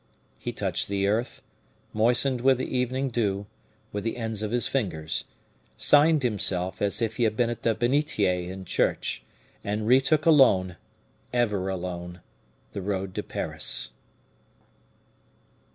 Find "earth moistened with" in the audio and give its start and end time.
1.05-2.57